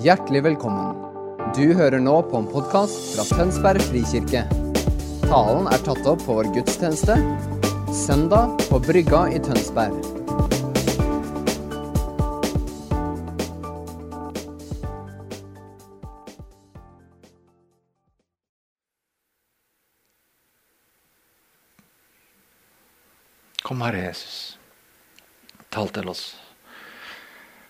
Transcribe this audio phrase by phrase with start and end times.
[0.00, 0.94] Hjertelig velkommen.
[1.52, 4.46] Du hører nå på en podkast fra Tønsberg frikirke.
[5.26, 7.18] Talen er tatt opp på vår gudstjeneste
[7.92, 10.00] søndag på Brygga i Tønsberg.
[23.60, 24.36] Kom, Herre Jesus.
[25.68, 26.30] Tal til oss.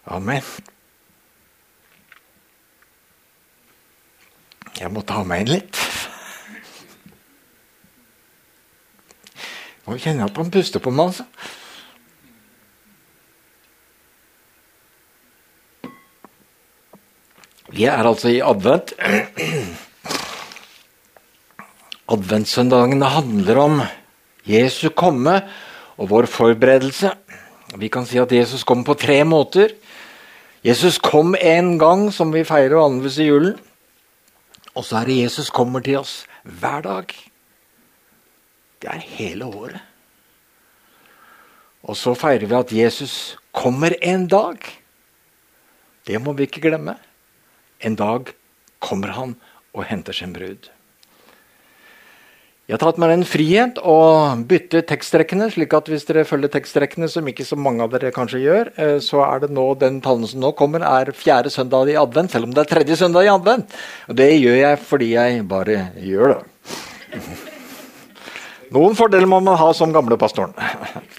[0.07, 0.47] Amen.
[4.79, 5.81] Jeg må ta meg inn litt.
[9.87, 11.27] Nå kjenner jeg at han puster på meg, altså.
[17.71, 18.93] Vi er altså i advent.
[22.11, 23.83] Adventssøndagene handler om
[24.47, 25.37] Jesu komme
[26.01, 27.13] og vår forberedelse.
[27.79, 29.77] Vi kan si at Jesus kom på tre måter.
[30.67, 33.59] Jesus kom en gang, som vi feirer vanligvis i julen.
[34.75, 37.15] Og så er det Jesus kommer til oss hver dag.
[38.81, 39.81] Det er hele året.
[41.83, 43.15] Og så feirer vi at Jesus
[43.57, 44.59] kommer en dag.
[46.07, 46.97] Det må vi ikke glemme.
[47.81, 48.33] En dag
[48.81, 49.35] kommer han
[49.73, 50.71] og henter sin brud.
[52.71, 53.95] Jeg har tatt meg den frihet å
[54.47, 58.39] bytte teksttrekkene, slik at hvis dere følger teksttrekkene, som ikke så mange av dere kanskje
[58.45, 61.97] gjør, eh, så er det nå den talen som nå kommer, er fjerde søndag i
[61.99, 63.75] advent, selv om det er tredje søndag i advent.
[64.07, 66.79] Og det gjør jeg fordi jeg bare gjør det.
[68.79, 70.55] Noen fordeler må man ha som gamle pastoren.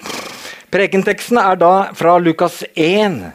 [0.72, 3.26] Prekenteksten er da fra Lukas 1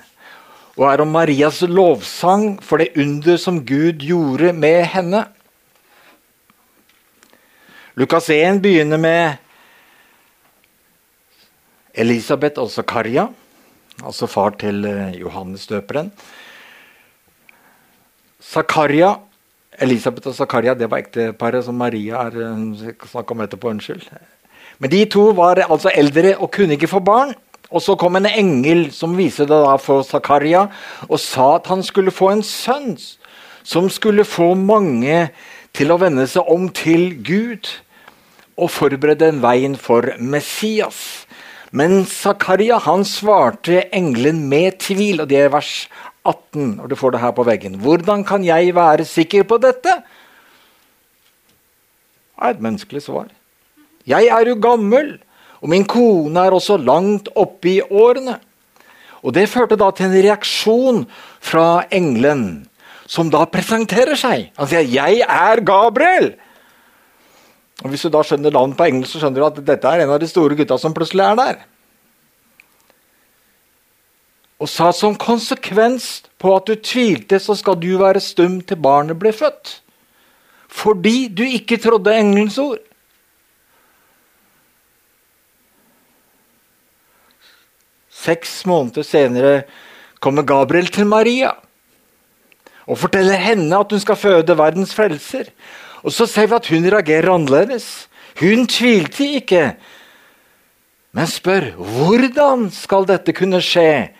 [0.80, 5.26] og er om Marias lovsang for det under som Gud gjorde med henne.
[7.96, 9.38] Lukas 1 begynner med
[11.96, 13.22] Elisabeth og Zakaria,
[14.04, 16.10] altså far til eh, Johannes døperen.
[18.44, 19.14] Zakaria,
[19.80, 23.72] Elisabeth og Zakaria det var ekteparet som Maria er eh, snakk om etterpå.
[23.72, 24.04] Unnskyld.
[24.76, 27.32] Men de to var altså eldre og kunne ikke få barn.
[27.70, 30.66] Og så kom en engel som viste det da for Zakaria,
[31.08, 32.92] og sa at han skulle få en sønn
[33.64, 35.30] som skulle få mange
[35.72, 37.72] til å vende seg om til Gud
[38.56, 41.26] og forberede en veien for Messias.
[41.76, 45.88] Men Zakaria han svarte engelen med tvil, og det er vers
[46.26, 46.80] 18.
[46.80, 47.78] og du får det her på veggen.
[47.82, 49.92] Hvordan kan jeg være sikker på dette?
[52.36, 53.28] Det er et menneskelig svar.
[54.06, 55.16] Jeg er jo gammel,
[55.60, 58.38] og min kone er også langt oppe i årene.
[59.26, 61.06] Og Det førte da til en reaksjon
[61.40, 62.68] fra engelen,
[63.06, 64.52] som da presenterer seg.
[64.56, 66.36] Han sier 'Jeg er Gabriel'.
[67.84, 70.12] Og Hvis du da skjønner navnet på engelsk, så skjønner du at dette er en
[70.14, 71.58] av de store gutta som plutselig er der.
[74.56, 79.18] Og sa som konsekvens på at du tvilte, så skal du være stum til barnet
[79.20, 79.80] ble født.
[80.72, 82.80] Fordi du ikke trodde engelens ord.
[88.26, 89.52] Seks måneder senere
[90.24, 91.52] kommer Gabriel til Maria
[92.86, 95.50] og forteller henne at hun skal føde verdens frelser.
[96.04, 98.08] Og Så ser vi at hun reagerer annerledes.
[98.40, 99.76] Hun tvilte ikke,
[101.16, 104.10] men spør hvordan skal dette kunne skje?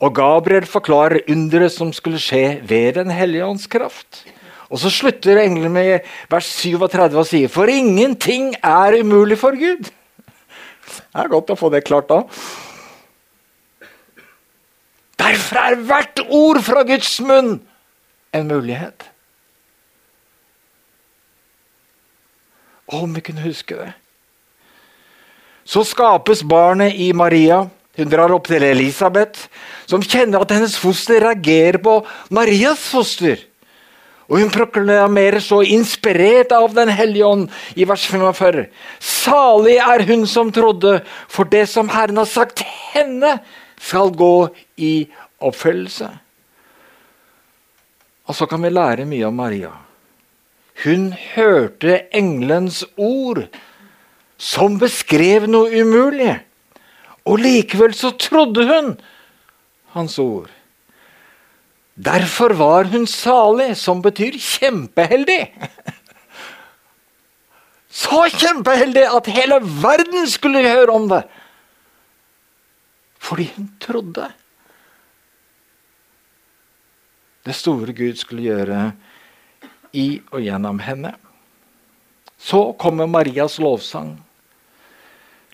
[0.00, 4.24] Og Gabriel forklarer underet som skulle skje ved Den hellige ånds kraft.
[4.72, 6.00] Og Så slutter engelen med
[6.30, 9.90] vers 37 og sier for ingenting er umulig for Gud.
[10.84, 12.22] Det er godt å få det klart da.
[15.20, 17.58] Derfor er hvert ord fra Guds munn
[18.34, 19.13] en mulighet.
[22.86, 23.92] Om vi kunne huske det.
[25.64, 27.64] Så skapes barnet i Maria.
[27.96, 29.46] Hun drar opp til Elisabeth,
[29.86, 32.00] som kjenner at hennes foster reagerer på
[32.34, 33.38] Marias foster.
[34.24, 38.66] Og hun proklamerer så, inspirert av Den hellige ånd, i vers 45.:
[38.98, 43.38] Salig er hun som trodde, for det som Herren har sagt henne,
[43.78, 45.06] skal gå i
[45.38, 46.08] oppfyllelse.
[48.24, 49.83] Og så kan vi lære mye om Maria.
[50.82, 53.46] Hun hørte engelens ord,
[54.36, 56.34] som beskrev noe umulig.
[57.24, 58.90] Og likevel så trodde hun
[59.94, 60.50] hans ord.
[61.94, 65.42] Derfor var hun salig, som betyr kjempeheldig.
[67.94, 71.20] Så kjempeheldig at hele verden skulle høre om det.
[73.22, 74.26] Fordi hun trodde.
[77.46, 78.80] Det store Gud skulle gjøre
[79.94, 81.14] i og gjennom henne.
[82.38, 84.16] Så kommer Marias lovsang.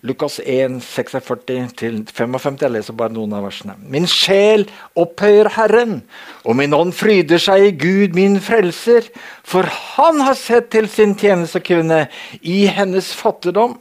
[0.01, 2.55] Lukas 1, 46-55.
[2.63, 3.75] Jeg leser bare noen av versene.
[3.85, 4.65] Min sjel
[4.97, 5.99] opphøyer Herren,
[6.41, 9.11] og min ånd fryder seg i Gud, min frelser.
[9.45, 12.07] For han har sett til sin tjenestekvinne
[12.41, 13.77] i hennes fattigdom.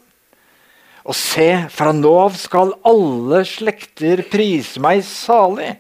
[1.09, 5.73] Og se, fra nå av skal alle slekter prise meg salig.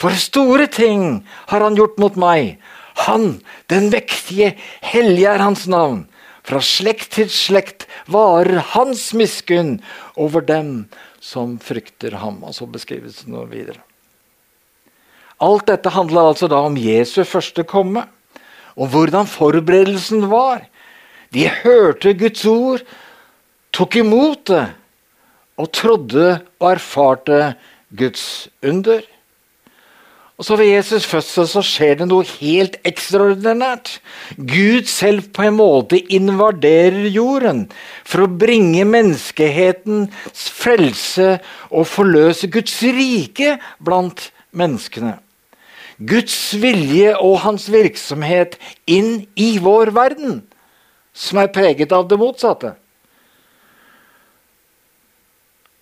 [0.00, 1.20] For store ting
[1.52, 2.56] har han gjort mot meg.
[3.04, 6.06] Han, den mektige, hellige er hans navn.
[6.46, 9.80] Fra slekt til slekt varer hans miskunn
[10.14, 10.86] over dem
[11.20, 12.38] som frykter ham.
[12.46, 13.82] Og så beskrives det noe videre.
[15.42, 18.06] Alt dette handler altså da om Jesu første komme,
[18.76, 20.62] og hvordan forberedelsen var.
[21.34, 22.84] De hørte Guds ord,
[23.74, 24.64] tok imot det
[25.60, 26.28] og trodde
[26.60, 27.56] og erfarte
[27.96, 29.02] Guds under.
[30.36, 33.94] Og så Ved Jesus' fødsel så skjer det noe helt ekstraordinært.
[34.36, 37.62] Gud selv på en måte invaderer jorden
[38.04, 41.38] for å bringe menneskehetens frelse
[41.70, 45.14] og forløse Guds rike blant menneskene.
[45.96, 50.42] Guds vilje og hans virksomhet inn i vår verden,
[51.16, 52.74] som er preget av det motsatte.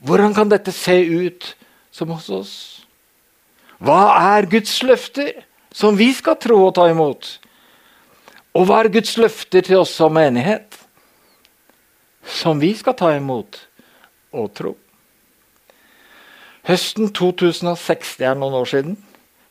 [0.06, 1.56] Hvordan kan dette se ut
[1.90, 2.54] som hos oss?
[3.84, 5.42] Hva er Guds løfter
[5.74, 7.26] som vi skal tro og ta imot?
[8.56, 10.78] Og hva er Guds løfter til oss som menighet,
[12.24, 13.58] som vi skal ta imot
[14.32, 14.72] og tro?
[16.64, 18.94] Høsten 2006, det er noen år siden,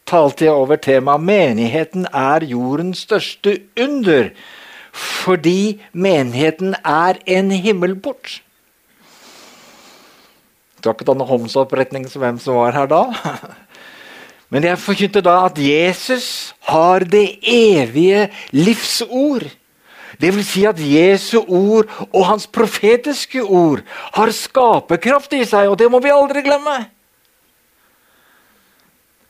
[0.09, 4.31] talte jeg over temaet 'Menigheten er jordens største under',
[4.93, 8.41] fordi menigheten er en himmelport.
[10.77, 13.03] Det var ikke denne håndsoppretningen som hvem som var her da.
[14.53, 19.47] Men jeg forkynte da at Jesus har det evige livsord.
[20.21, 23.81] Det vil si at Jesu ord og hans profetiske ord
[24.13, 26.75] har skaperkraft i seg, og det må vi aldri glemme.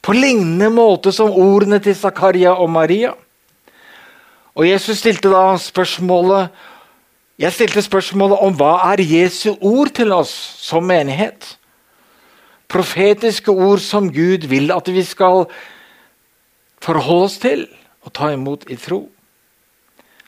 [0.03, 3.13] På lignende måte som ordene til Zakaria og Maria.
[4.59, 6.51] Og Jesus stilte da spørsmålet
[7.39, 10.29] Jeg stilte spørsmålet om hva er Jesu ord til oss
[10.61, 11.55] som menighet?
[12.73, 15.45] Profetiske ord som Gud vil at vi skal
[16.83, 17.67] forholde oss til
[18.03, 19.05] og ta imot i tro.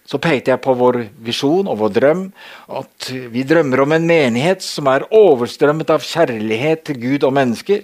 [0.05, 2.25] Så pekte jeg på vår visjon og vår drøm.
[2.69, 7.81] At vi drømmer om en menighet som er overstrømmet av kjærlighet til Gud og mennesker.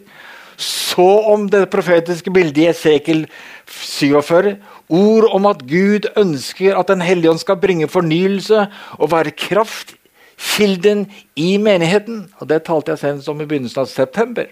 [0.61, 3.25] Så om det profetiske bildet i Esekel
[3.65, 4.53] 47.
[4.93, 8.67] Ord om at Gud ønsker at Den hellige ånd skal bringe fornyelse
[8.99, 9.95] og være kraft
[10.41, 11.05] kilden
[11.35, 12.25] i menigheten.
[12.39, 14.49] Og Det talte jeg senest om i begynnelsen av september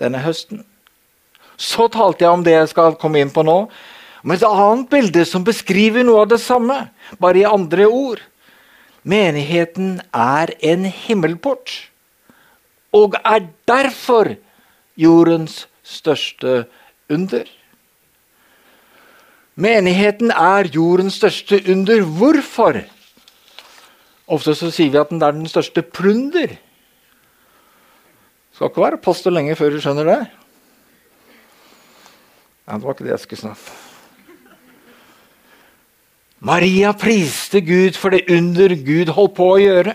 [0.00, 0.64] denne høsten.
[1.56, 3.58] Så talte jeg om det jeg skal komme inn på nå,
[4.24, 6.88] om et annet bilde som beskriver noe av det samme,
[7.22, 8.20] bare i andre ord.
[9.06, 11.70] Menigheten er en himmelport
[12.96, 14.32] og er derfor
[14.98, 16.64] jordens største
[17.12, 17.46] under.
[19.54, 22.02] Menigheten er jordens største under.
[22.02, 22.82] Hvorfor?
[24.26, 26.56] Ofte så sier vi at den er den største plunder.
[28.56, 30.20] Skal ikke være pastor lenge før du skjønner det.
[32.66, 33.74] Ja, det var ikke det jeg skulle snakke
[36.46, 39.94] Maria priste Gud for det under Gud holdt på å gjøre.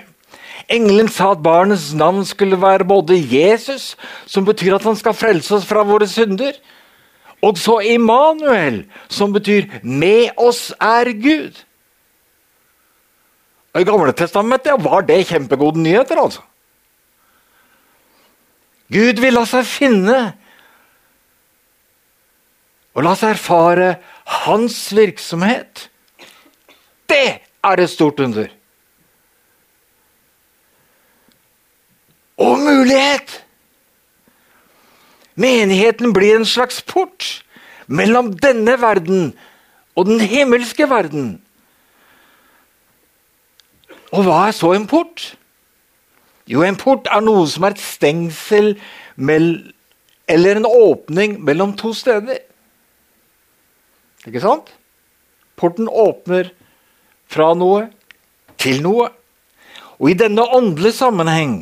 [0.71, 3.95] Engelen sa at barnets navn skulle være både Jesus,
[4.25, 6.55] som betyr at han skal frelse oss fra våre synder,
[7.45, 11.63] og så Immanuel, som betyr 'med oss er Gud'.
[13.77, 16.19] I Gamle testamentet var det kjempegode nyheter.
[16.19, 16.41] altså.
[18.91, 20.17] Gud vil la seg finne
[22.91, 23.93] og la seg erfare
[24.43, 25.87] hans virksomhet.
[27.07, 28.49] Det er et stort under.
[32.41, 33.37] Og mulighet!
[35.39, 37.45] Menigheten blir en slags port
[37.87, 39.31] mellom denne verden
[39.95, 41.40] og den himmelske verden.
[44.11, 45.31] Og hva er så en port?
[46.49, 48.73] Jo, en port er noe som er et stengsel
[50.31, 52.41] eller en åpning mellom to steder.
[54.27, 54.71] Ikke sant?
[55.55, 56.51] Porten åpner
[57.31, 57.87] fra noe
[58.61, 59.09] til noe.
[60.01, 61.59] Og i denne åndelige sammenheng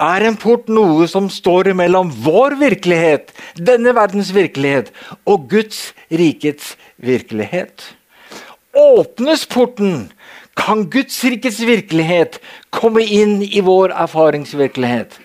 [0.00, 4.88] er en port noe som står mellom vår virkelighet, denne verdens virkelighet,
[5.28, 7.84] og Guds rikets virkelighet.
[8.76, 10.08] Åpnes porten,
[10.60, 12.38] kan Guds rikets virkelighet
[12.74, 15.16] komme inn i vår erfaringsvirkelighet.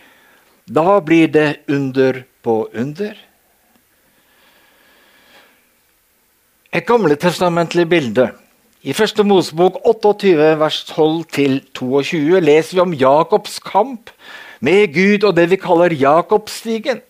[0.65, 3.17] Da blir det under på under.
[6.75, 8.31] Et gamletestamentlig bilde
[8.85, 14.11] I første Mosebok 28, vers 12-22 leser vi om Jakobs kamp
[14.61, 17.01] med Gud og det vi kaller Jakobsstigen.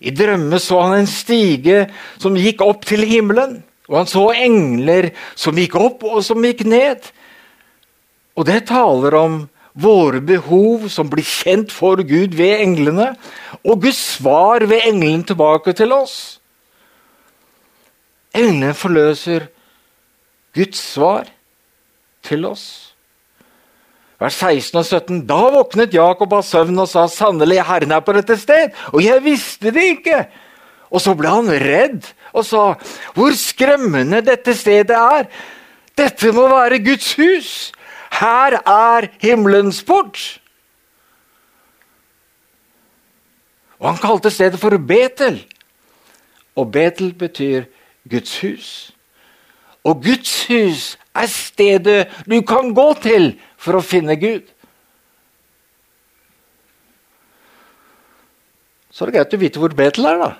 [0.00, 1.82] I drømme så han en stige
[2.16, 3.58] som gikk opp til himmelen,
[3.90, 7.10] og han så engler som gikk opp og som gikk ned.
[8.40, 9.40] Og det taler om
[9.76, 13.12] våre behov som blir kjent for Gud ved englene,
[13.60, 16.14] og Guds svar ved englene tilbake til oss.
[18.32, 19.50] Englene forløser
[20.56, 21.28] Guds svar
[22.24, 22.64] til oss.
[24.20, 25.20] Vers 16 og 17.
[25.28, 29.24] Da våknet Jakob av søvn og sa sannelig, Herren er på dette sted, og jeg
[29.24, 30.24] visste det ikke.
[30.90, 32.64] Og så ble han redd og sa,
[33.16, 35.28] hvor skremmende dette stedet er.
[35.96, 37.52] Dette må være Guds hus.
[38.10, 40.40] Her er himmelens port.
[43.80, 45.40] Og han kalte stedet for Betel.
[46.56, 47.64] Og Betel betyr
[48.10, 48.68] Guds hus.
[49.84, 54.44] Og Guds hus er stedet du kan gå til for å finne Gud.
[58.90, 60.30] Så er det greit å vite hvor Betel er, da.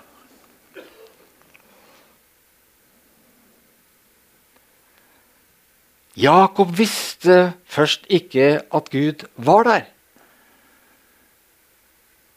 [6.20, 9.86] Jakob visste først ikke at Gud var der.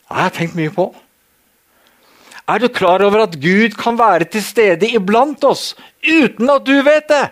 [0.07, 0.85] Det har jeg tenkt mye på.
[2.47, 5.73] Er du klar over at Gud kan være til stede iblant oss
[6.03, 7.23] uten at du vet det?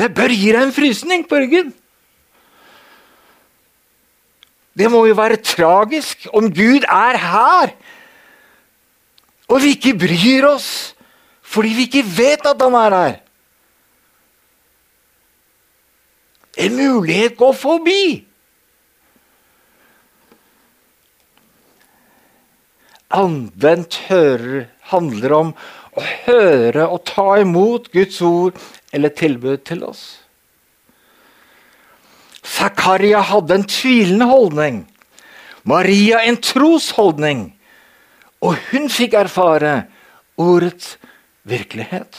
[0.00, 1.74] Det bør gi deg en frysning på ryggen.
[4.76, 7.74] Det må jo være tragisk om Gud er her,
[9.50, 10.70] og vi ikke bryr oss
[11.50, 13.18] fordi vi ikke vet at han er her.
[16.60, 18.02] En mulighet går forbi.
[23.10, 25.52] Anvendt hører handler om
[25.98, 28.58] å høre og ta imot Guds ord
[28.94, 30.04] eller tilbud til oss.
[32.46, 34.82] Zakaria hadde en tvilende holdning.
[35.66, 37.48] Maria en trosholdning.
[38.40, 39.84] Og hun fikk erfare
[40.40, 40.94] ordets
[41.48, 42.16] virkelighet.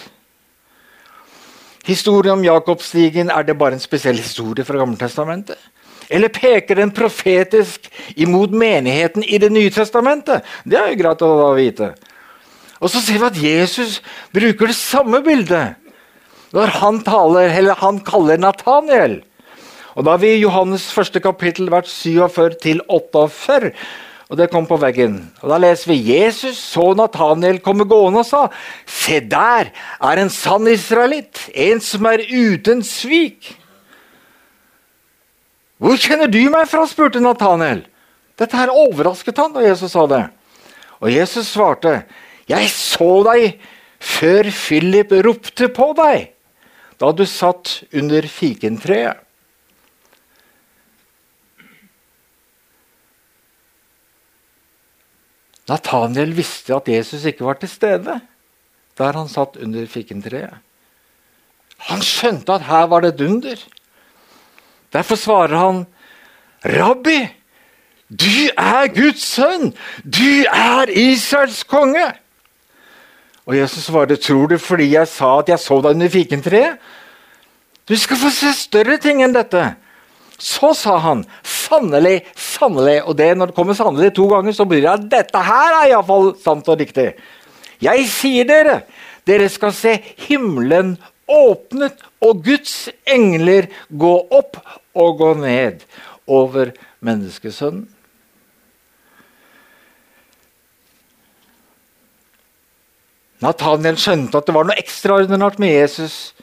[1.85, 5.57] Historien om Jakobstigen, er det bare en spesiell historie fra Gammeltestamentet?
[6.11, 7.87] Eller peker den profetisk
[8.19, 10.43] imot menigheten i Det nye testamentet?
[10.65, 11.93] Det er jo greit å vite.
[12.81, 13.99] Og så ser vi at Jesus
[14.33, 15.77] bruker det samme bildet
[16.51, 19.21] når han, taler, han kaller Nataniel.
[19.95, 23.71] Og Da er vi i Johannes første kapittel, vers 47 til 48.
[24.31, 25.17] Og det kom på veggen.
[25.43, 28.45] Og Da leser vi Jesus så Nathaniel komme gående og sa,
[28.87, 33.57] Se der er en sann israelitt, en som er uten svik.
[35.81, 36.85] Hvor kjenner du meg fra?
[36.87, 37.83] spurte Nathaniel.
[38.39, 40.23] Dette her overrasket han da Jesus sa det.
[41.01, 42.05] Og Jesus svarte,
[42.47, 43.59] Jeg så deg
[43.99, 46.31] før Philip ropte på deg,
[47.01, 49.19] da du satt under fikentreet.
[55.71, 58.19] Nathaniel visste at Jesus ikke var til stede
[59.01, 60.57] der han satt under fikentreet.
[61.89, 63.61] Han skjønte at her var det et under.
[64.93, 65.85] Derfor svarer han,
[66.61, 67.19] 'Rabbi,
[68.11, 69.73] du er Guds sønn!
[70.03, 72.13] Du er Israels konge!'
[73.45, 76.77] Og Jesus svarer, 'Tror du fordi jeg sa at jeg så deg under fikentreet?'
[77.89, 79.75] Du skal få se større ting enn dette.
[80.41, 84.81] Så sa han, 'Sannelig, sannelig' Og det, når det kommer 'sannelig' to ganger, så blir
[84.81, 87.13] det at dette her er iallfall sant og riktig.
[87.81, 88.81] Jeg sier dere,
[89.25, 90.97] dere skal se himmelen
[91.29, 94.57] åpnet og Guds engler gå opp
[94.95, 95.85] og gå ned
[96.27, 97.87] over menneskesønnen.
[103.41, 106.33] Nathaniel skjønte at det var noe ekstraordinært med Jesus,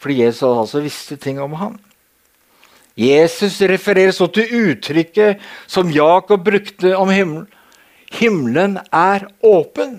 [0.00, 1.76] fordi Jesus altså visste ting om ham.
[2.96, 7.46] Jesus refererer så til uttrykket som Jakob brukte om himmelen.
[8.12, 9.98] Himmelen er åpen.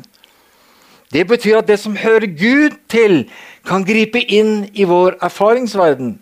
[1.11, 3.27] Det betyr at det som hører Gud til,
[3.67, 6.15] kan gripe inn i vår erfaringsverden.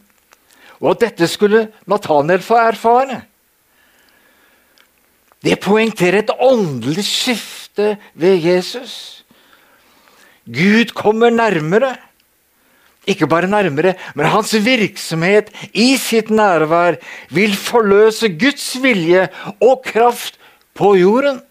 [0.81, 3.21] Og at dette skulle Nathaniel få erfare.
[5.45, 9.25] Det poengterer et åndelig skifte ved Jesus.
[10.45, 11.95] Gud kommer nærmere.
[13.05, 16.97] Ikke bare nærmere, men hans virksomhet i sitt nærvær
[17.29, 19.27] vil forløse Guds vilje
[19.61, 20.39] og kraft
[20.73, 21.41] på jorden.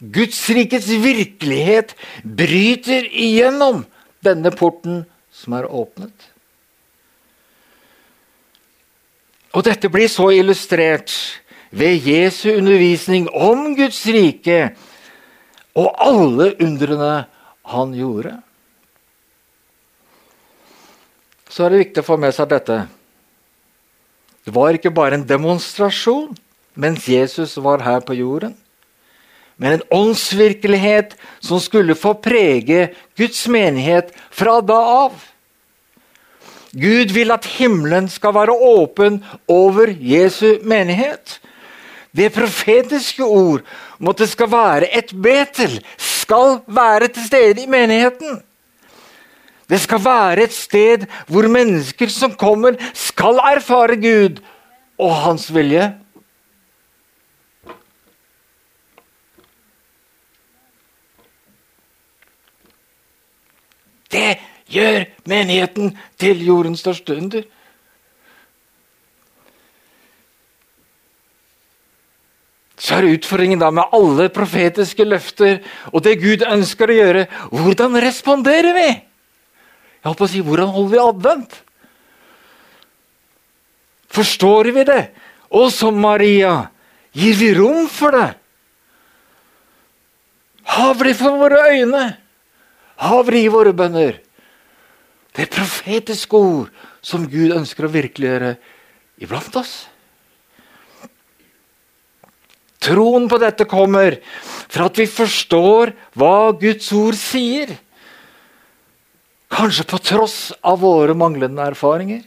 [0.00, 3.84] Guds rikets virkelighet bryter igjennom
[4.26, 6.12] denne porten som er åpnet.
[9.56, 11.14] Og dette blir så illustrert
[11.70, 14.74] ved Jesu undervisning om Guds rike
[15.76, 17.14] og alle undrene
[17.72, 18.34] han gjorde.
[21.56, 22.82] Så er det viktig å få med seg dette.
[24.44, 26.34] Det var ikke bare en demonstrasjon
[26.76, 28.52] mens Jesus var her på jorden,
[29.56, 35.14] men en åndsvirkelighet som skulle få prege Guds menighet fra da av.
[36.76, 41.38] Gud vil at himmelen skal være åpen over Jesu menighet.
[42.12, 43.64] Det profetiske ord
[43.96, 48.42] om at det skal være et Betel, skal være til stede i menigheten.
[49.66, 54.42] Det skal være et sted hvor mennesker som kommer, skal erfare Gud
[54.98, 55.90] og hans vilje.
[64.12, 64.38] Det
[64.70, 67.42] gjør menigheten til jordens største under.
[72.76, 75.58] Så er utfordringen da med alle profetiske løfter
[75.90, 78.88] og det Gud ønsker å gjøre, hvordan responderer vi?
[80.06, 81.54] Jeg holdt på å si, Hvordan holder vi advent?
[84.14, 85.00] Forstår vi det?
[85.50, 86.68] Og som Maria,
[87.10, 88.28] gir vi rom for det?
[90.76, 92.04] Har for våre øyne?
[93.02, 94.20] Har i våre bønner?
[95.34, 96.70] Det er profetiske ord
[97.02, 98.52] som Gud ønsker å virkeliggjøre
[99.18, 99.88] iblant oss.
[102.78, 104.20] Troen på dette kommer
[104.70, 107.74] fra at vi forstår hva Guds ord sier.
[109.56, 112.20] Kanskje på tross av våre manglende erfaringer.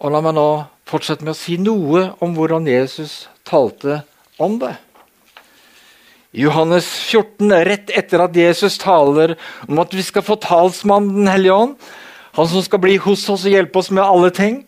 [0.00, 0.46] Og La meg nå
[0.88, 4.00] fortsette med å si noe om hvordan Jesus talte
[4.40, 4.72] om det.
[6.32, 9.34] Johannes 14, rett etter at Jesus taler
[9.66, 11.74] om at vi skal få talsmannen Den hellige ånd,
[12.32, 14.62] han som skal bli hos oss og hjelpe oss med alle ting,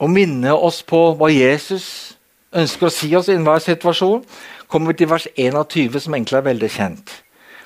[0.00, 2.16] og minne oss på hva Jesus
[2.56, 4.24] ønsker å si oss i enhver situasjon,
[4.64, 7.18] kommer vi til vers 21, som egentlig er veldig kjent.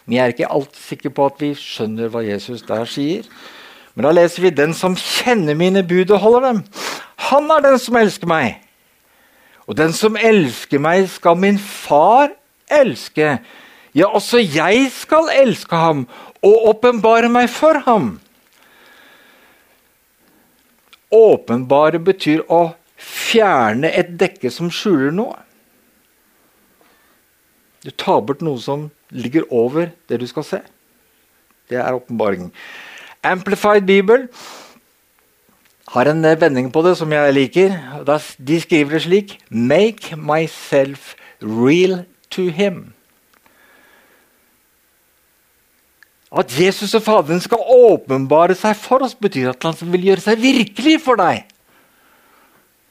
[0.08, 3.26] Jeg er ikke alltid sikker på at vi skjønner hva Jesus der sier.
[3.94, 6.64] Men da leser vi 'Den som kjenner mine bud og holder dem',
[7.16, 8.60] han er den som elsker meg.
[9.66, 12.30] Og den som elsker meg, skal min far
[12.70, 13.38] elske.
[13.94, 16.08] Ja, også jeg skal elske ham
[16.42, 18.20] og åpenbare meg for ham.
[21.12, 25.36] Åpenbare betyr å fjerne et dekke som skjuler noe.
[27.84, 30.60] Du tar bort noe som ligger over det du skal se.
[31.68, 32.52] Det er åpenbaringen.
[33.22, 34.28] Amplified Bible
[35.88, 37.74] har en vending på det som jeg liker.
[38.38, 42.92] De skriver det slik Make myself real to him.
[46.28, 50.42] At Jesus og Faderen skal åpenbare seg for oss, betyr at han vil gjøre seg
[50.42, 51.46] virkelig for deg.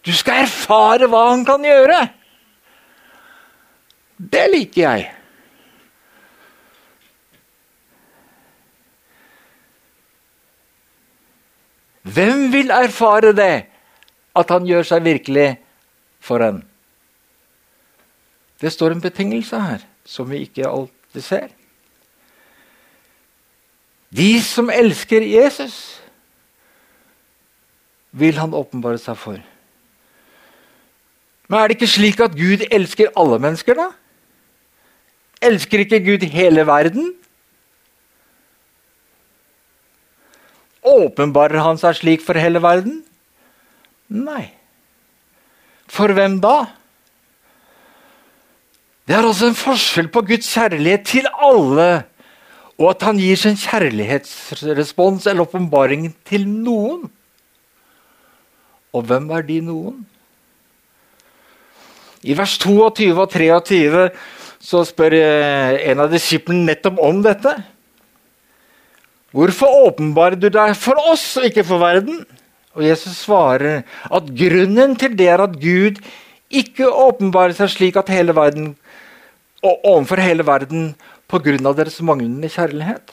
[0.02, 2.00] Du skal erfare hva han kan gjøre.
[4.18, 5.06] Det liker jeg.
[12.14, 13.68] Hvem vil erfare det,
[14.38, 15.48] at han gjør seg virkelig
[16.24, 16.62] for en?
[18.62, 21.48] Det står en betingelse her som vi ikke alltid ser.
[24.14, 26.00] De som elsker Jesus,
[28.18, 29.42] vil han åpenbare seg for.
[31.48, 33.92] Men er det ikke slik at Gud elsker alle mennesker, da?
[35.48, 37.14] Elsker ikke Gud hele verden?
[40.88, 43.02] Åpenbarer han seg slik for hele verden?
[44.08, 44.46] Nei.
[45.92, 46.58] For hvem da?
[49.08, 52.06] Det er altså en forskjell på Guds kjærlighet til alle
[52.78, 57.08] og at han gir sin kjærlighetsrespons eller åpenbaring til noen.
[58.94, 60.04] Og hvem er de noen?
[62.22, 64.06] I vers 22 og 23
[64.68, 67.54] så spør eh, en av disiplene nettopp om dette.
[69.36, 72.22] Hvorfor åpenbarer du deg for oss og ikke for verden?
[72.78, 76.00] Og Jesus svarer at grunnen til det er at Gud
[76.48, 78.76] ikke åpenbarer seg slik at hele verden
[79.66, 80.92] og overfor hele verden
[81.28, 81.58] pga.
[81.74, 83.12] deres manglende kjærlighet.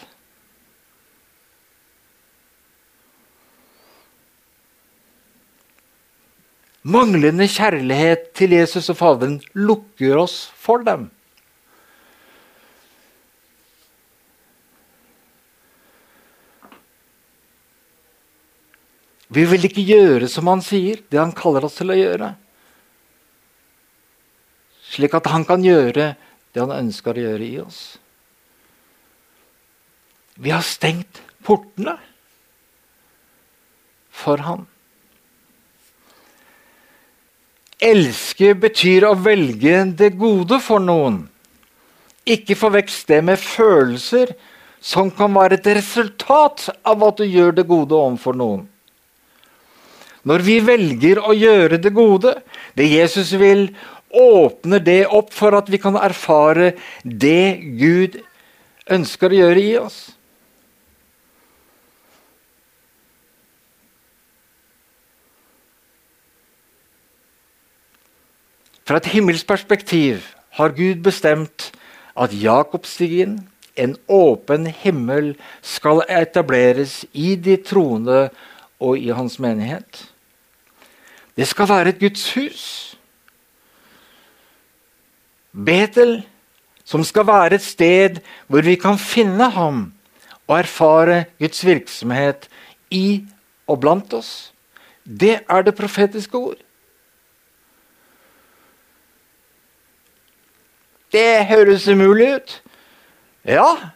[6.84, 11.08] Manglende kjærlighet til Jesus og Faderen lukker oss for dem.
[19.34, 22.30] Vi vil ikke gjøre som han sier, det han kaller oss til å gjøre.
[24.94, 26.12] Slik at han kan gjøre
[26.54, 27.80] det han ønsker å gjøre i oss.
[30.38, 31.96] Vi har stengt portene
[34.14, 34.64] for han.
[37.84, 41.24] Elske betyr å velge det gode for noen.
[42.24, 44.32] Ikke forvekst det med følelser
[44.84, 48.64] som kan være et resultat av at du gjør det gode overfor noen.
[50.24, 52.32] Når vi velger å gjøre det gode,
[52.76, 53.68] det Jesus vil,
[54.14, 56.72] åpner det opp for at vi kan erfare
[57.04, 58.20] det Gud
[58.90, 59.98] ønsker å gjøre i oss.
[68.84, 70.26] Fra et himmelsk perspektiv
[70.58, 71.70] har Gud bestemt
[72.20, 75.32] at Jakobstigen, en åpen himmel,
[75.64, 78.28] skal etableres i de troende
[78.78, 80.04] og i hans menighet.
[81.36, 82.62] Det skal være et Guds hus.
[85.54, 86.22] Betel,
[86.84, 89.92] som skal være et sted hvor vi kan finne ham
[90.46, 92.48] og erfare Guds virksomhet
[92.90, 93.24] i
[93.66, 94.52] og blant oss.
[95.04, 96.60] Det er det profetiske ord.
[101.12, 102.62] Det høres umulig ut.
[103.44, 103.90] Ja,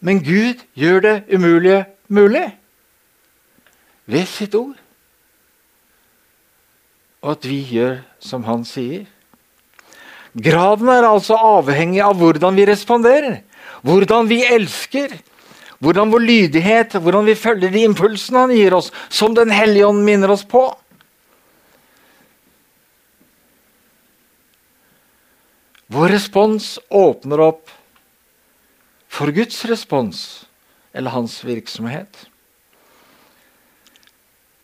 [0.00, 2.58] men Gud gjør det umulige mulig
[4.06, 4.76] ved sitt ord.
[7.22, 9.06] Og at vi gjør som han sier.
[10.38, 13.40] Graden er altså avhengig av hvordan vi responderer,
[13.82, 15.16] hvordan vi elsker,
[15.82, 20.04] hvordan vår lydighet, hvordan vi følger de impulsene han gir oss, som Den hellige ånd
[20.04, 20.66] minner oss på.
[25.88, 27.70] Vår respons åpner opp
[29.08, 30.44] for Guds respons
[30.92, 32.26] eller hans virksomhet.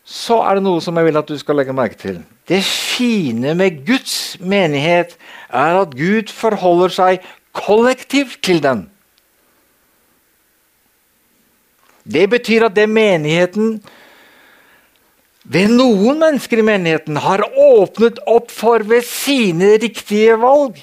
[0.05, 2.21] Så er det noe som jeg vil at du skal legge merke til.
[2.45, 5.15] Det fine med Guds menighet
[5.49, 8.85] er at Gud forholder seg kollektivt til den.
[12.05, 13.79] Det betyr at det menigheten
[15.45, 20.77] ved noen mennesker i menigheten har åpnet opp for ved sine riktige valg,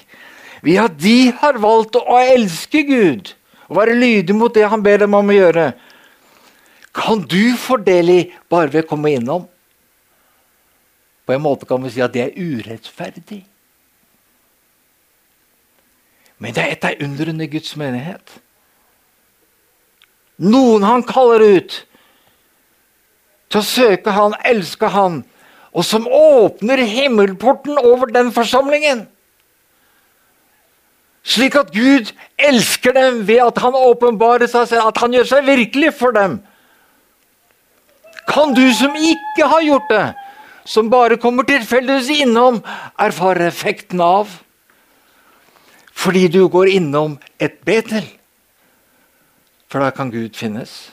[0.63, 3.33] ved at de har valgt å elske Gud
[3.69, 5.71] og være lydige mot det han ber dem om å gjøre,
[6.93, 9.47] kan du fordele i bare ved å komme innom.
[11.25, 13.43] På en måte kan vi si at det er urettferdig.
[16.37, 18.39] Men det er et av undrene i Guds menighet.
[20.43, 21.77] Noen han kaller ut
[23.53, 25.21] til å søke han, elske han,
[25.73, 29.05] og som åpner himmelporten over den forsamlingen.
[31.23, 35.47] Slik at Gud elsker dem ved at han åpenbarer seg selv, at han gjør seg
[35.47, 36.41] virkelig for dem.
[38.27, 40.05] Kan du som ikke har gjort det,
[40.65, 42.61] som bare kommer tilfeldigvis innom,
[42.99, 44.31] erfarer effekten av?
[45.93, 48.05] Fordi du går innom et Betel.
[49.67, 50.91] For da kan Gud finnes.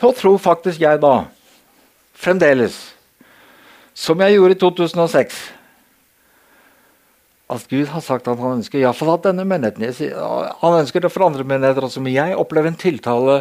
[0.00, 1.26] Så tror faktisk jeg da,
[2.16, 2.76] fremdeles,
[3.94, 5.59] som jeg gjorde i 2006
[7.50, 10.12] at Gud har sagt at han ønsker iallfall at denne menigheten
[10.62, 13.40] Han ønsker det for andre menigheter også, men jeg opplever en tiltale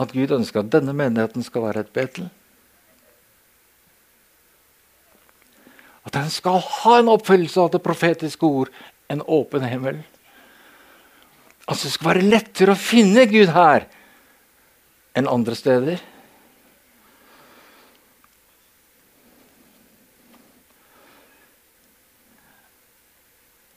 [0.00, 2.30] at Gud ønsker at denne menigheten skal være et Betel.
[6.08, 8.72] At den skal ha en oppfyllelse av det profetiske ord,
[9.12, 10.00] en åpen himmel.
[11.68, 13.84] Altså det skal være lettere å finne Gud her
[15.14, 16.00] enn andre steder.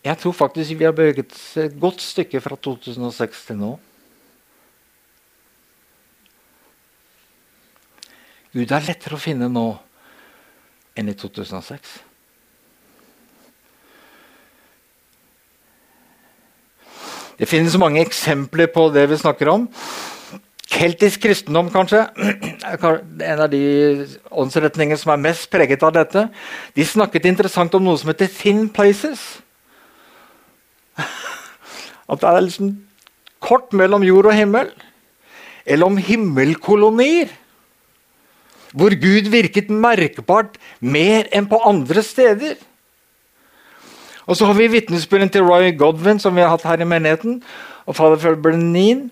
[0.05, 3.71] Jeg tror faktisk vi har beveget et godt stykke fra 2006 til nå.
[8.53, 9.63] Gud er lettere å finne nå
[10.95, 11.95] enn i 2006.
[17.35, 19.65] Det finnes mange eksempler på det vi snakker om.
[20.75, 22.05] Keltisk kristendom, kanskje.
[22.63, 23.01] er
[23.33, 26.29] En av de åndsretningene som er mest preget av dette.
[26.75, 29.44] De snakket interessant om noe som heter 'thin places'.
[32.09, 32.75] At det er liksom
[33.41, 34.69] kort mellom jord og himmel.
[35.65, 37.31] Eller om himmelkolonier.
[38.75, 42.57] Hvor Gud virket merkbart mer enn på andre steder.
[44.25, 47.43] Og så har vi vitnesbyrden til Roy Godwin, som vi har hatt her i menigheten,
[47.85, 49.11] og fader Bernin,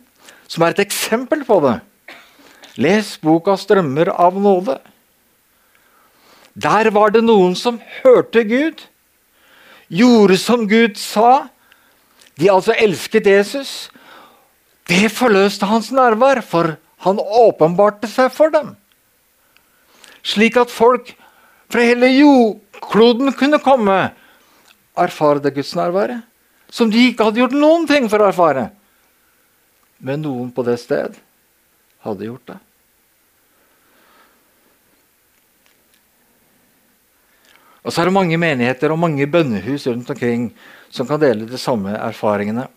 [0.50, 1.80] som er et eksempel på det.
[2.76, 4.80] Les boka 'Strømmer av nåde'.
[6.58, 8.86] Der var det noen som hørte Gud,
[9.90, 11.50] gjorde som Gud sa.
[12.40, 13.74] De altså elsket Jesus.
[14.90, 18.74] Det forløste hans nærvær, for han åpenbarte seg for dem.
[20.24, 21.14] Slik at folk
[21.72, 23.98] fra hele jordkloden kunne komme
[24.94, 26.24] og erfare det Guds nærværet.
[26.74, 28.70] Som de ikke hadde gjort noen ting for å erfare.
[30.04, 31.20] Men noen på det sted
[32.04, 32.60] hadde gjort det.
[37.84, 40.48] Og så er det mange menigheter og mange bønnehus rundt omkring
[40.94, 42.68] som kan dele de samme erfaringene.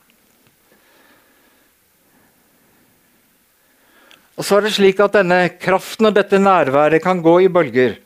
[4.36, 7.96] Og så er det slik at denne kraften og dette nærværet kan gå i bølger.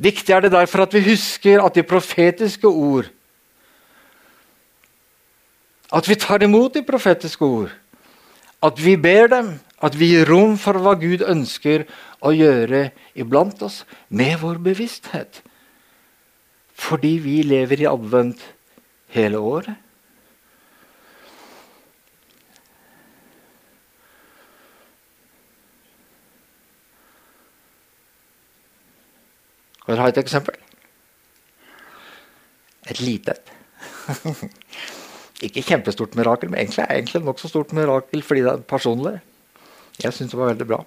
[0.00, 3.10] Viktig er det derfor at vi husker at de profetiske ord
[5.92, 7.70] At vi tar imot de profetiske ord.
[8.62, 9.48] At vi ber dem.
[9.82, 11.82] At vi gir rom for hva Gud ønsker
[12.22, 15.40] å gjøre iblant oss med vår bevissthet.
[16.80, 18.42] Fordi vi lever i advent
[19.14, 19.76] hele året.
[29.80, 30.54] Skal dere ha et eksempel?
[32.90, 33.52] Et lite et.
[35.46, 39.16] Ikke kjempestort mirakel, men egentlig, egentlig nokså stort mirakel fordi det er personlig.
[40.02, 40.82] Jeg syns det var veldig bra.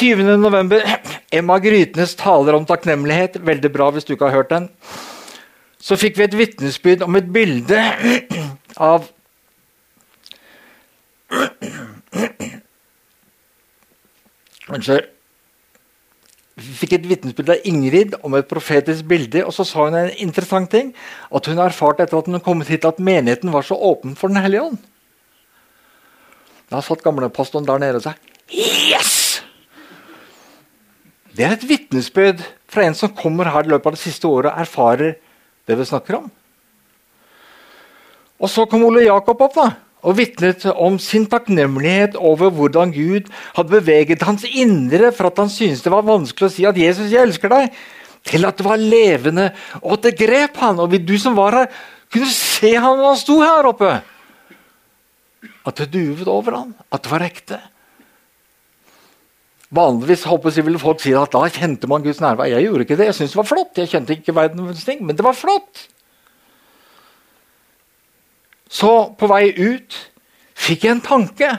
[0.00, 0.36] 20.
[0.40, 0.86] november.
[1.30, 3.38] Emma Grytnes taler om takknemlighet.
[3.46, 4.68] Veldig bra hvis du ikke har hørt den.
[5.80, 7.80] Så fikk vi et vitnesbyrd om et bilde
[8.76, 9.08] av
[14.70, 15.06] Unnskyld.
[16.60, 19.42] Vi fikk et vitnesbyrd av Ingrid om et profetisk bilde.
[19.46, 20.92] og Så sa hun en interessant ting.
[21.34, 24.42] At hun erfarte etter at hun kom hit at menigheten var så åpen for Den
[24.42, 24.78] hellige ånd.
[26.70, 28.14] Da satt gamlepastoren der nede og sa
[28.50, 29.09] Yes!
[31.40, 34.50] Det er et vitnesbyrd fra en som kommer her i løpet av det siste året
[34.50, 35.14] og erfarer
[35.64, 36.26] det vi snakker om.
[38.36, 39.64] Og så kom Ole Jakob opp da,
[40.04, 45.48] og vitnet om sin takknemlighet over hvordan Gud hadde beveget hans indre for at han
[45.52, 47.72] syntes det var vanskelig å si at 'Jesus, jeg elsker deg',
[48.28, 49.48] til at det var levende,
[49.80, 50.76] og at det grep han.
[50.76, 51.66] Og du som var her,
[52.12, 54.02] kunne se han når han sto her oppe.
[55.64, 57.64] At det duvet over ham, at det var ekte.
[59.70, 62.48] Vanligvis håper jeg, ville folk si at da kjente man Guds nærvær.
[62.50, 63.06] Jeg gjorde ikke det.
[63.10, 63.78] Jeg syntes det var flott.
[63.78, 65.84] Jeg kjente ikke verdens ting, men det var flott.
[68.70, 69.98] Så på vei ut
[70.58, 71.50] fikk jeg en tanke.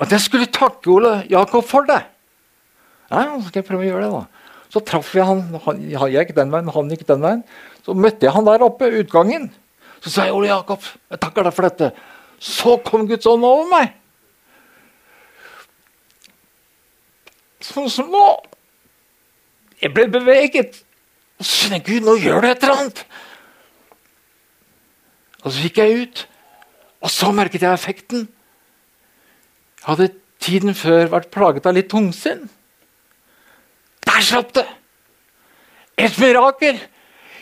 [0.00, 2.00] At jeg skulle takke Ole Jakob for det.
[3.10, 4.22] Ja, så skal jeg prøve å gjøre det da.
[4.70, 7.42] Så traff jeg han, han jeg gikk den veien, han gikk den veien.
[7.82, 9.50] Så møtte jeg han der oppe, utgangen.
[10.00, 11.92] Så sa jeg, 'Ole Jakob, jeg takker deg for dette.'
[12.40, 13.90] Så kom Guds ånd over meg.
[17.64, 18.26] Sånn små.
[19.80, 20.80] Jeg ble beveget.
[21.40, 23.04] Og så skjønner jeg, Gud, nå gjør du et eller annet.
[25.40, 26.24] Og så gikk jeg ut,
[27.00, 28.26] og så merket jeg effekten.
[29.80, 32.44] Jeg hadde tiden før vært plaget av litt tungsinn.
[34.04, 34.66] Der slapp det!
[36.00, 36.80] Et mirakel!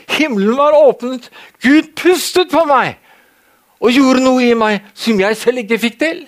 [0.09, 1.28] Himmelen var åpnet.
[1.62, 2.96] Gud pustet på meg
[3.78, 6.22] og gjorde noe i meg som jeg selv ikke fikk til.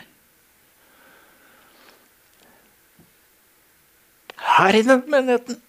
[4.41, 5.61] Her i den menigheten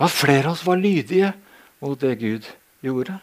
[0.00, 1.32] var flere av oss var lydige
[1.80, 2.46] mot det Gud
[2.80, 3.18] gjorde.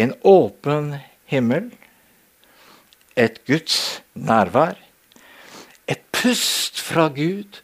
[0.00, 0.94] En åpen
[1.28, 1.70] himmel,
[3.16, 4.76] et Guds nærvær,
[5.88, 7.60] et pust fra Gud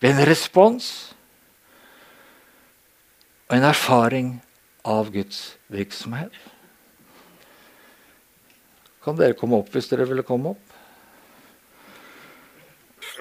[0.00, 0.88] ved en respons
[3.48, 4.32] og en erfaring
[4.88, 6.32] av Guds virksomhet.
[9.04, 10.64] Kan dere komme opp hvis dere ville komme opp?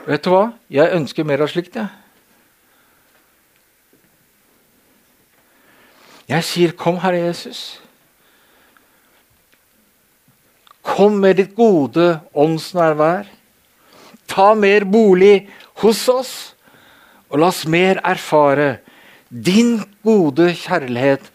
[0.07, 0.45] Vet du hva?
[0.71, 1.89] Jeg ønsker mer av slikt, jeg.
[6.27, 7.79] Jeg sier, 'Kom, Herre Jesus'.
[10.83, 13.27] Kom med ditt gode åndsnærvær.
[14.27, 16.55] Ta mer bolig hos oss,
[17.29, 18.79] og la oss mer erfare
[19.29, 21.31] din gode kjærlighet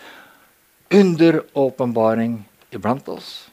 [0.93, 3.49] under åpenbaring iblant oss.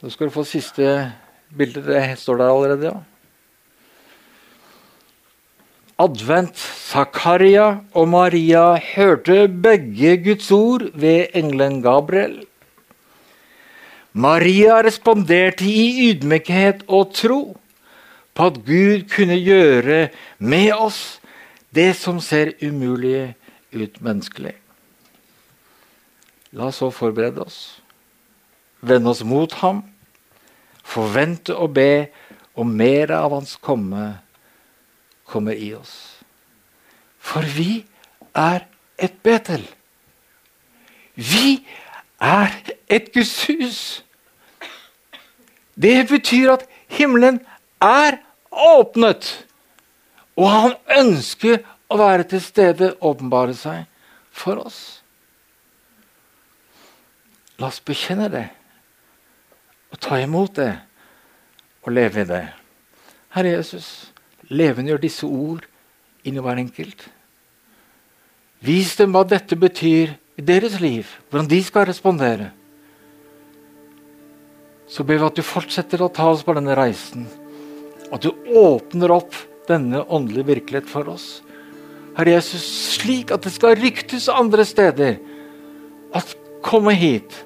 [0.00, 1.12] Så skal du få siste
[1.56, 1.82] bilde.
[1.86, 2.96] Det står der allerede, ja.
[5.98, 6.58] Advent.
[6.86, 12.44] Zakaria og Maria hørte begge Guds ord ved engelen Gabriel.
[14.12, 17.40] Maria responderte i ydmykhet og tro
[18.36, 21.18] på at Gud kunne gjøre med oss
[21.74, 23.34] det som ser umulig
[23.72, 24.54] ut menneskelig.
[26.52, 27.80] La oss så forberede oss,
[28.80, 29.82] vende oss mot ham,
[30.86, 32.06] forvente og be
[32.56, 34.14] om mer av hans komme
[35.26, 36.22] kommer i oss.
[37.18, 37.82] For vi
[38.36, 38.66] er
[38.98, 39.64] et Betel.
[41.16, 41.66] Vi
[42.22, 42.54] er
[42.88, 43.80] et Guds hus.
[45.74, 47.40] Det betyr at himmelen
[47.82, 49.26] er åpnet.
[50.36, 53.84] Og han ønsker å være til stede, åpenbare seg
[54.32, 55.02] for oss.
[57.60, 58.46] La oss bekjenne det
[59.94, 60.72] og ta imot det
[61.86, 62.42] og leve i det.
[63.36, 64.10] Herre Jesus,
[64.50, 65.64] levendegjør disse ord
[66.26, 67.06] inni hver enkelt.
[68.66, 72.50] Vis dem hva dette betyr i deres liv, hvordan de skal respondere.
[74.90, 77.26] Så ber vi at du fortsetter å ta oss på denne reisen.
[78.12, 79.34] At du åpner opp
[79.70, 81.40] denne åndelige virkelighet for oss.
[82.16, 82.66] Herre Jesus,
[82.96, 85.18] slik at det skal ryktes andre steder.
[86.16, 87.45] At komme hit.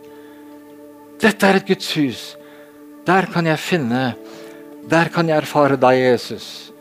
[1.21, 2.21] Dette er et Guds hus.
[3.05, 4.15] Der kan jeg finne
[4.91, 6.73] Der kan jeg erfare deg, Jesus.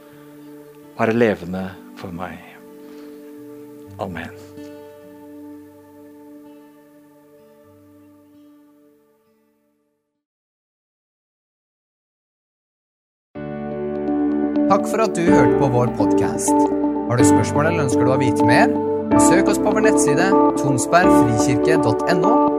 [0.98, 1.66] Være levende
[2.00, 2.40] for meg.
[4.00, 4.32] Amen.
[14.70, 16.56] Takk for at du hørte på vår podkast.
[17.10, 18.72] Har du spørsmål eller ønsker du å vite mer?
[19.28, 22.59] Søk oss på vår nettside tonsbergfrikirke.no.